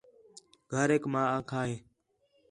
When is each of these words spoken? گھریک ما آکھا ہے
گھریک 0.71 1.03
ما 1.13 1.21
آکھا 1.37 1.61
ہے 1.69 1.75